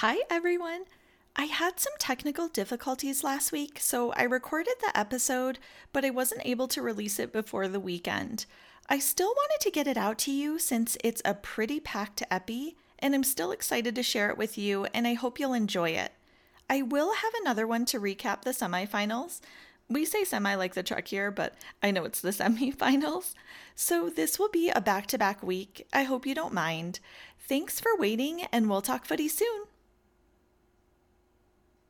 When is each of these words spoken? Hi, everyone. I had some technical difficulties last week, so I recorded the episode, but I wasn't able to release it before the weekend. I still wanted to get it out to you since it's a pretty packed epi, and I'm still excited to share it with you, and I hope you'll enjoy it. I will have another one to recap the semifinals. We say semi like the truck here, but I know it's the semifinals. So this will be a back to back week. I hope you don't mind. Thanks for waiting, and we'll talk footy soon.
Hi, 0.00 0.18
everyone. 0.28 0.84
I 1.36 1.46
had 1.46 1.80
some 1.80 1.94
technical 1.98 2.48
difficulties 2.48 3.24
last 3.24 3.50
week, 3.50 3.78
so 3.80 4.12
I 4.12 4.24
recorded 4.24 4.74
the 4.82 4.94
episode, 4.94 5.58
but 5.90 6.04
I 6.04 6.10
wasn't 6.10 6.44
able 6.44 6.68
to 6.68 6.82
release 6.82 7.18
it 7.18 7.32
before 7.32 7.66
the 7.66 7.80
weekend. 7.80 8.44
I 8.90 8.98
still 8.98 9.30
wanted 9.34 9.60
to 9.62 9.70
get 9.70 9.86
it 9.86 9.96
out 9.96 10.18
to 10.18 10.30
you 10.30 10.58
since 10.58 10.98
it's 11.02 11.22
a 11.24 11.32
pretty 11.32 11.80
packed 11.80 12.22
epi, 12.30 12.76
and 12.98 13.14
I'm 13.14 13.24
still 13.24 13.52
excited 13.52 13.94
to 13.94 14.02
share 14.02 14.28
it 14.28 14.36
with 14.36 14.58
you, 14.58 14.84
and 14.92 15.06
I 15.06 15.14
hope 15.14 15.40
you'll 15.40 15.54
enjoy 15.54 15.92
it. 15.92 16.12
I 16.68 16.82
will 16.82 17.14
have 17.14 17.32
another 17.40 17.66
one 17.66 17.86
to 17.86 17.98
recap 17.98 18.42
the 18.42 18.50
semifinals. 18.50 19.40
We 19.88 20.04
say 20.04 20.24
semi 20.24 20.56
like 20.56 20.74
the 20.74 20.82
truck 20.82 21.06
here, 21.06 21.30
but 21.30 21.54
I 21.82 21.90
know 21.90 22.04
it's 22.04 22.20
the 22.20 22.28
semifinals. 22.32 23.32
So 23.74 24.10
this 24.10 24.38
will 24.38 24.50
be 24.50 24.68
a 24.68 24.82
back 24.82 25.06
to 25.06 25.16
back 25.16 25.42
week. 25.42 25.86
I 25.90 26.02
hope 26.02 26.26
you 26.26 26.34
don't 26.34 26.52
mind. 26.52 27.00
Thanks 27.48 27.80
for 27.80 27.96
waiting, 27.96 28.42
and 28.52 28.68
we'll 28.68 28.82
talk 28.82 29.06
footy 29.06 29.28
soon. 29.28 29.65